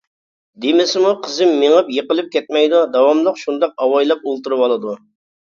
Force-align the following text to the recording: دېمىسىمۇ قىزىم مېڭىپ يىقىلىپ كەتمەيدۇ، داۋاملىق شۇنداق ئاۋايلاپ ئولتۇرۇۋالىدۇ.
دېمىسىمۇ 0.63 1.11
قىزىم 1.27 1.53
مېڭىپ 1.63 1.91
يىقىلىپ 1.97 2.31
كەتمەيدۇ، 2.37 2.81
داۋاملىق 2.97 3.39
شۇنداق 3.43 3.77
ئاۋايلاپ 3.87 4.27
ئولتۇرۇۋالىدۇ. 4.33 4.99